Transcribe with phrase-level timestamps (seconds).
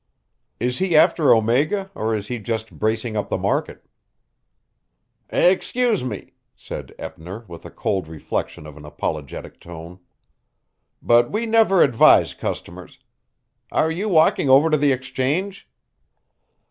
[0.59, 3.85] "Is he after Omega, or is he just bracing up the market?"
[5.29, 9.99] "Excuse me," said Eppner with the cold reflection of an apologetic tone,
[11.03, 12.97] "but we never advise customers.
[13.71, 15.69] Are you walking over to the Exchange?"